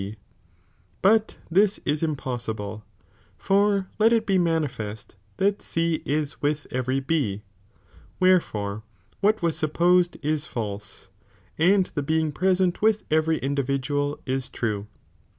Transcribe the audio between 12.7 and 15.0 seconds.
with every individual is true.